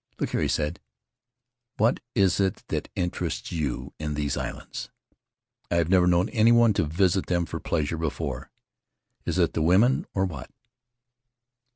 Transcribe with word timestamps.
"Look 0.17 0.31
here," 0.31 0.41
he 0.41 0.47
said. 0.47 0.79
"What 1.77 1.99
is 2.15 2.39
it 2.39 2.63
that 2.69 2.89
interests 2.95 3.51
you 3.51 3.93
in 3.99 4.15
these 4.15 4.35
islands? 4.35 4.89
I've 5.69 5.89
never 5.89 6.07
known 6.07 6.27
anyone 6.29 6.73
to 6.73 6.85
visit 6.85 7.27
them 7.27 7.45
for 7.45 7.59
pleasure 7.59 7.99
before. 7.99 8.49
Is 9.27 9.37
it 9.37 9.53
the 9.53 9.61
women, 9.61 10.07
or 10.15 10.25
what?" 10.25 10.49